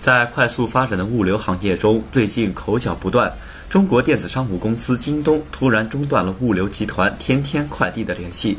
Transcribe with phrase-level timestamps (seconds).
[0.00, 3.30] 在快速发展的物流行业中，最近口角不断。
[3.68, 8.56] 中国电子商务公司京东突然中断了物流集团天天快递的联系。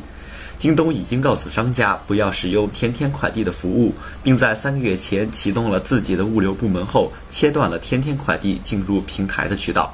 [0.59, 3.91] 京东已经告诉商家不要使用天天快递的服务，
[4.21, 9.92] 并在三个月前启动了自己的物流部门后，切断了天天快递进入平台的渠道。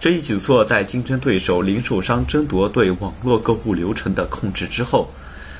[0.00, 5.08] 这一举措在竞争对手零售商争夺对网络购物流程的控制之后。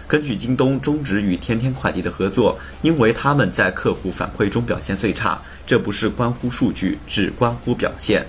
[0.09, 5.39] 根据京东终止与天天快递的合作，因为他们在客户反馈中表现最差。
[5.67, 8.27] 这不是关乎数据，只关乎表现。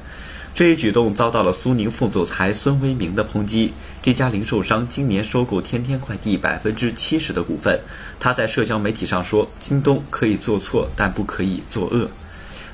[0.54, 3.72] 这一举动遭到了苏宁副总裁孙威明的抨击。
[4.02, 7.80] 这家零售商今年收购天天快递百分之七十的股份。
[8.20, 12.10] 他在社交媒体上说：“京东可以做错，但不可以作恶。”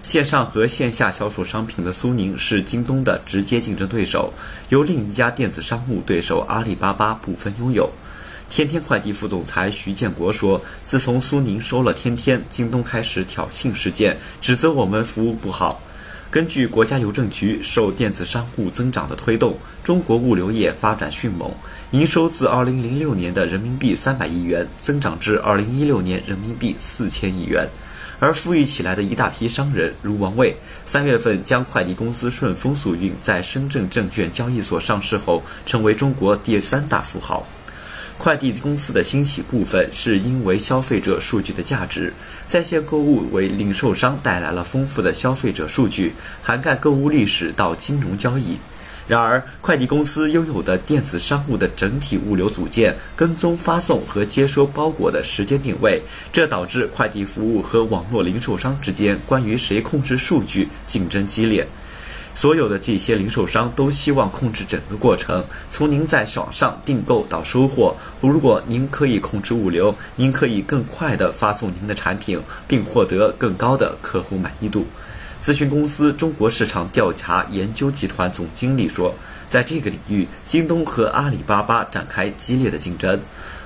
[0.01, 4.33] 线上和线下销售商品的苏宁是京东的直接竞争对手，
[4.69, 7.91] 由另一家电子商务对手阿里巴巴部分拥有。
[8.49, 15.81] 天天快递副总裁徐建国说：“自从苏宁收了天天，京东开始挑衅事件，指责我们服务不好。
[16.29, 21.51] 根据国家邮政局，受电子商务增长的推动，中国物流业发展迅猛，
[21.91, 27.67] 营收自2006年的人民币300亿元增长至2016年人民币4000亿元。
[28.19, 37.45] 而富裕起来的一大批商人，如王卫，三月份将快递公司顺丰速运在深圳证券交易所上市后，成为中国第三大富豪。”
[38.17, 42.11] 快递公司的兴起部分是因为消费者数据的价值，
[42.47, 48.57] 在线购物为零售商带来了丰富的消费者数据，涵盖购物历史到金融交易。
[49.07, 56.01] 然而，快递公司拥有的电子商务的整体物流组件、跟踪发送和接收包裹的时间定位，
[56.33, 61.67] 这导致快递服务和网络零售商之间关于谁控制数据竞争激烈。
[62.35, 67.95] 所有的这些零售商都希望控制整个过程，从您在网上订购到收货。
[68.21, 74.85] 如果您可以控制物流，您可以更快地发送您的产品，并获得更高的客户满意度。
[75.45, 79.13] 咨询公司中国市场调查研究集团总经理说，
[79.47, 83.19] 在这个领域，京东和阿里巴巴展开激烈的竞争。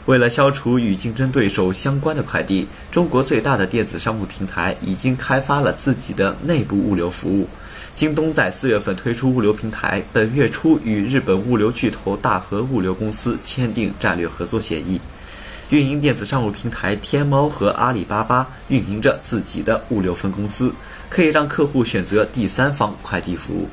[0.05, 7.47] 为了消除与竞争对手相关的快递，中国最大的电子商务平台已经开发了自己的内部物流服务。
[7.95, 14.99] 京东在四月份推出物流平台，本月初与日本物流巨头大和物流公司签订战略合作协议，
[15.69, 20.73] 运营电子商务平台天猫和阿里巴巴运营着自己的物流分公司，
[21.11, 23.69] 可以让客户选择第三方快递服务。